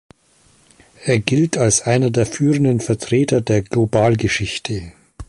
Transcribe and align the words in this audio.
Er 1.05 1.19
gilt 1.19 1.59
als 1.59 1.81
einer 1.83 2.09
der 2.09 2.25
führenden 2.25 2.79
Vertreter 2.79 3.39
der 3.39 3.61
Globalgeschichte. 3.61 4.93